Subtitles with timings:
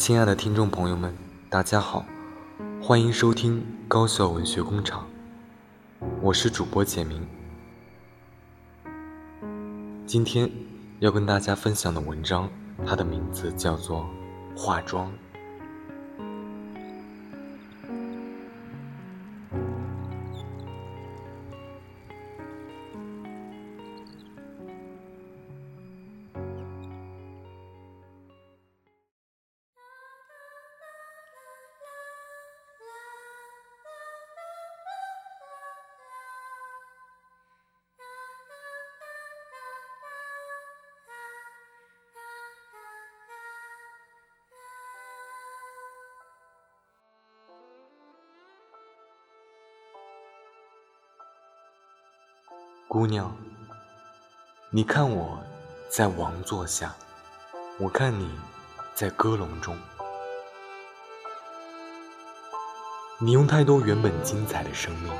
[0.00, 1.14] 亲爱的听众朋友们，
[1.50, 2.06] 大家好，
[2.82, 5.06] 欢迎收听高校文学工厂，
[6.22, 7.28] 我是主播简明。
[10.06, 10.50] 今天
[11.00, 12.48] 要跟大家分享的文章，
[12.86, 14.08] 它的名字叫做
[14.58, 15.06] 《化妆》。
[52.92, 53.32] 姑娘，
[54.68, 55.38] 你看我
[55.88, 56.92] 在王座下，
[57.78, 58.28] 我看你
[58.96, 59.78] 在歌笼中。
[63.20, 65.12] 你用太多原本精彩的生命，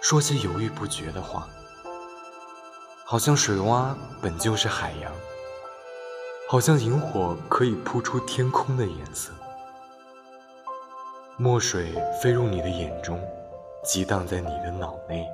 [0.00, 1.48] 说些犹豫不决的话，
[3.04, 5.12] 好像水洼本就是海洋，
[6.48, 9.32] 好像萤火可以铺出天空的颜色。
[11.36, 13.20] 墨水飞入你的眼中，
[13.82, 15.28] 激荡在你的脑内。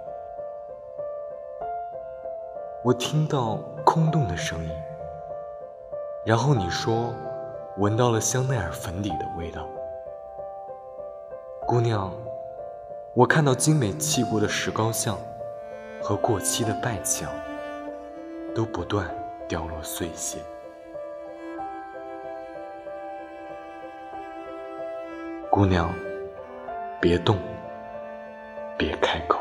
[2.86, 4.70] 我听到空洞的声音，
[6.24, 7.12] 然后你说
[7.78, 9.66] 闻到了香奈儿粉底的味道。
[11.66, 12.12] 姑娘，
[13.12, 15.18] 我看到精美砌过的石膏像
[16.00, 17.28] 和过期的拜墙
[18.54, 19.04] 都不断
[19.48, 20.38] 掉落碎屑。
[25.50, 25.92] 姑娘，
[27.00, 27.36] 别动，
[28.78, 29.40] 别开口。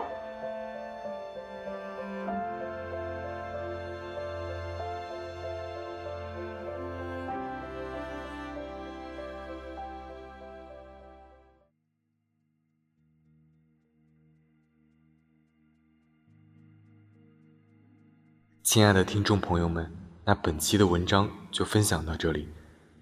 [18.75, 19.89] 亲爱的听众朋友们，
[20.25, 22.49] 那本期的文章就分享到这里，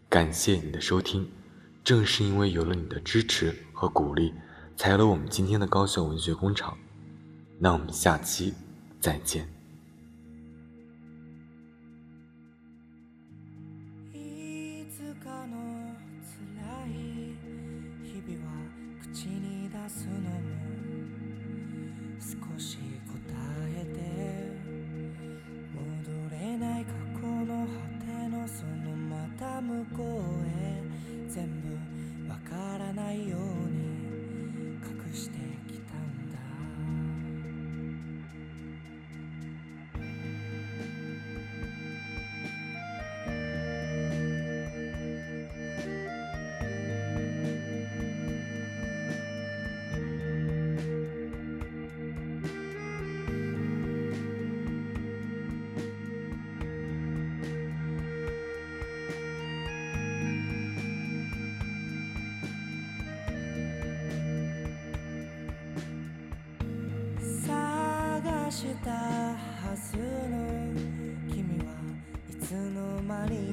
[0.08, 1.28] 感谢你的收听。
[1.84, 4.32] 正是因为有了你的支持和鼓励，
[4.78, 6.78] 才有了我们今天的高校文学工厂。
[7.58, 8.54] 那我们下期
[9.00, 9.52] 再见。
[68.54, 69.36] したは
[69.76, 70.70] ずの
[71.28, 71.74] 君は
[72.30, 73.53] いつの間に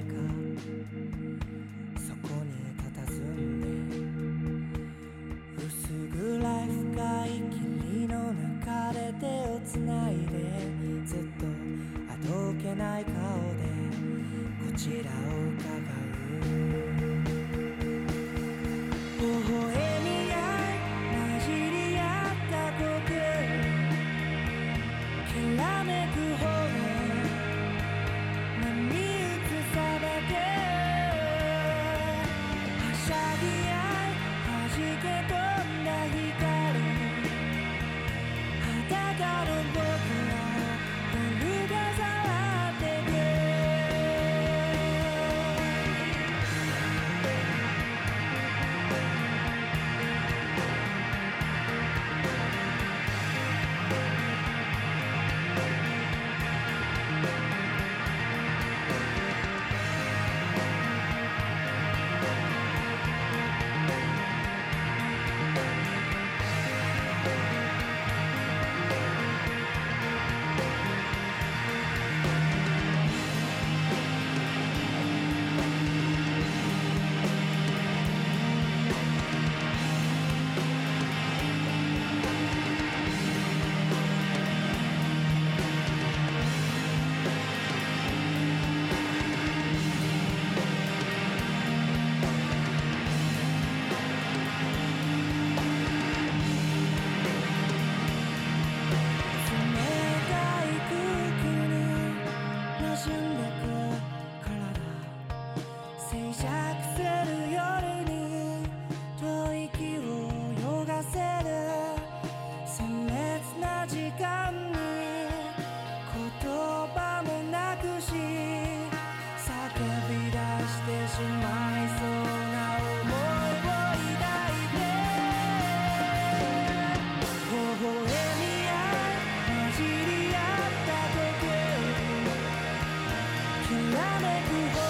[133.70, 134.42] きらめ
[134.74, 134.89] く